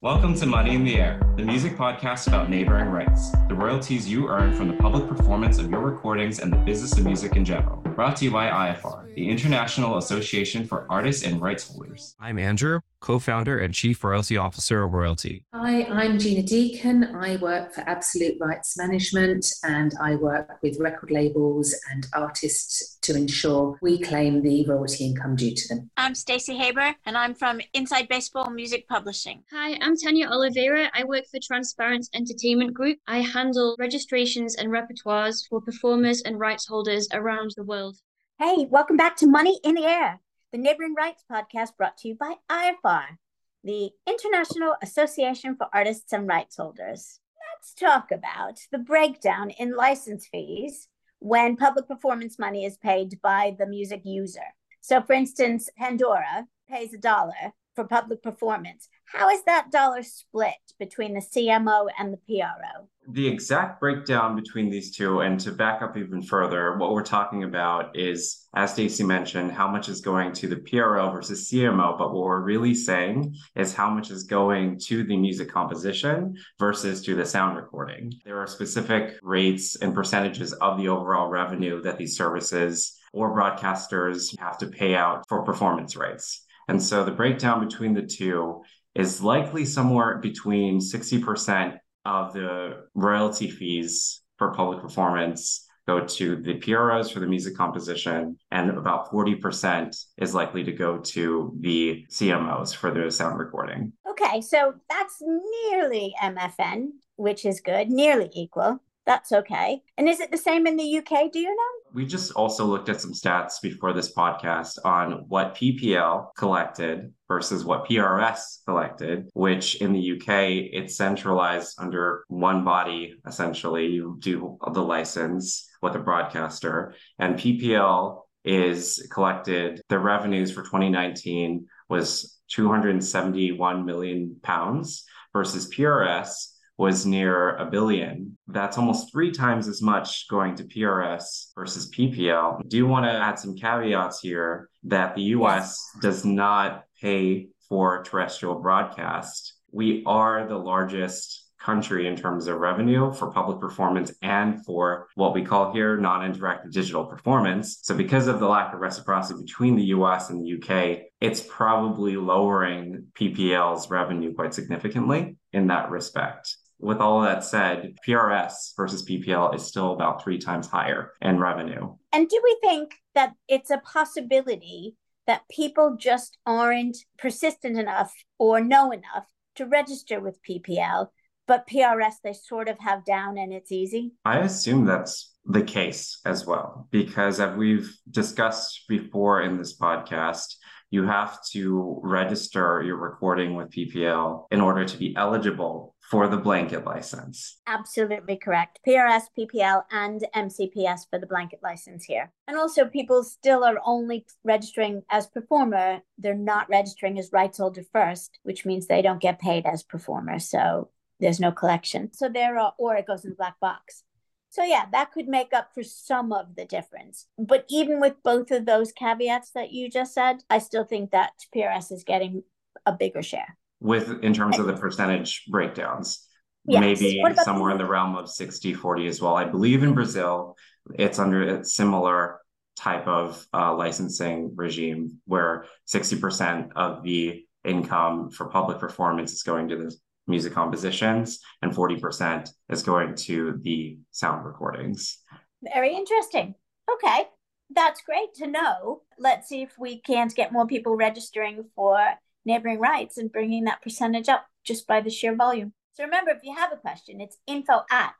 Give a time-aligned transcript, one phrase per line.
[0.00, 4.28] Welcome to Money in the Air, the music podcast about neighboring rights, the royalties you
[4.28, 7.78] earn from the public performance of your recordings and the business of music in general.
[7.96, 12.14] Brought to you by IFR, the International Association for Artists and Rights Holders.
[12.20, 15.44] I'm Andrew, co founder and chief royalty officer of Royalty.
[15.52, 17.16] Hi, I'm Gina Deacon.
[17.16, 23.16] I work for Absolute Rights Management and I work with record labels and artists to
[23.16, 25.90] ensure we claim the royalty income due to them.
[25.96, 29.42] I'm Stacey Haber and I'm from Inside Baseball Music Publishing.
[29.52, 30.90] Hi, I'm Tanya Oliveira.
[30.94, 32.98] I work for Transparent Entertainment Group.
[33.06, 37.96] I handle registrations and repertoires for performers and rights holders around the world.
[38.40, 40.20] Hey, welcome back to Money in the Air,
[40.52, 43.18] the Neighboring Rights podcast brought to you by IFR,
[43.64, 47.18] the International Association for Artists and Rights Holders.
[47.56, 50.86] Let's talk about the breakdown in license fees
[51.18, 54.54] when public performance money is paid by the music user.
[54.82, 58.88] So, for instance, Pandora pays a dollar for public performance.
[59.04, 62.88] How is that dollar split between the CMO and the PRO?
[63.10, 67.44] The exact breakdown between these two, and to back up even further, what we're talking
[67.44, 71.96] about is, as Stacey mentioned, how much is going to the PRO versus CMO.
[71.96, 77.00] But what we're really saying is how much is going to the music composition versus
[77.04, 78.12] to the sound recording.
[78.24, 84.36] There are specific rates and percentages of the overall revenue that these services or broadcasters
[84.40, 86.44] have to pay out for performance rights.
[86.68, 88.62] And so the breakdown between the two
[88.94, 96.54] is likely somewhere between 60% of the royalty fees for public performance go to the
[96.56, 102.76] PROs for the music composition, and about 40% is likely to go to the CMOs
[102.76, 103.94] for the sound recording.
[104.10, 108.80] Okay, so that's nearly MFN, which is good, nearly equal.
[109.06, 109.80] That's okay.
[109.96, 111.32] And is it the same in the UK?
[111.32, 111.77] Do you know?
[111.94, 117.64] We just also looked at some stats before this podcast on what PPL collected versus
[117.64, 123.86] what PRS collected, which in the UK, it's centralized under one body, essentially.
[123.86, 131.66] You do the license with a broadcaster, and PPL is collected, the revenues for 2019
[131.88, 138.38] was 271 million pounds versus PRS was near a billion.
[138.46, 142.66] That's almost three times as much going to PRS versus PPL.
[142.68, 148.02] Do you want to add some caveats here that the US does not pay for
[148.02, 149.54] terrestrial broadcast.
[149.70, 155.34] We are the largest country in terms of revenue for public performance and for what
[155.34, 157.80] we call here non-interactive digital performance.
[157.82, 162.16] So because of the lack of reciprocity between the US and the UK, it's probably
[162.16, 169.54] lowering PPL's revenue quite significantly in that respect with all that said, PRS versus PPL
[169.54, 171.94] is still about three times higher in revenue.
[172.12, 174.96] And do we think that it's a possibility
[175.26, 181.08] that people just aren't persistent enough or know enough to register with PPL,
[181.46, 184.12] but PRS they sort of have down and it's easy?
[184.24, 190.54] I assume that's the case as well, because as we've discussed before in this podcast,
[190.90, 196.36] you have to register your recording with PPL in order to be eligible for the
[196.36, 197.60] blanket license.
[197.66, 198.78] Absolutely correct.
[198.86, 202.32] PRS, PPL, and MCPS for the blanket license here.
[202.46, 206.00] And also, people still are only registering as performer.
[206.16, 210.38] They're not registering as rights holder first, which means they don't get paid as performer.
[210.38, 210.88] So
[211.20, 212.12] there's no collection.
[212.14, 214.02] So there are, or it goes in the black box.
[214.50, 217.26] So yeah, that could make up for some of the difference.
[217.38, 221.32] But even with both of those caveats that you just said, I still think that
[221.54, 222.42] PRS is getting
[222.86, 223.56] a bigger share.
[223.80, 226.26] With in terms of the percentage breakdowns,
[226.66, 226.80] yes.
[226.80, 229.36] maybe somewhere in the realm of 60 40 as well.
[229.36, 230.56] I believe in Brazil,
[230.94, 232.40] it's under a similar
[232.76, 239.68] type of uh, licensing regime where 60% of the income for public performance is going
[239.68, 239.96] to the
[240.28, 245.18] music compositions, and 40% is going to the sound recordings.
[245.62, 246.54] Very interesting.
[246.92, 247.28] Okay,
[247.74, 249.02] that's great to know.
[249.18, 251.98] Let's see if we can't get more people registering for
[252.44, 255.72] neighboring rights and bringing that percentage up just by the sheer volume.
[255.92, 258.14] So remember, if you have a question, it's info at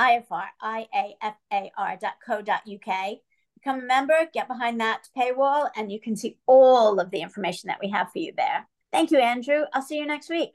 [0.00, 0.48] IFR,
[2.00, 3.18] dot co dot UK.
[3.54, 7.66] Become a member, get behind that paywall, and you can see all of the information
[7.68, 8.68] that we have for you there.
[8.92, 9.64] Thank you, Andrew.
[9.72, 10.52] I'll see you next week.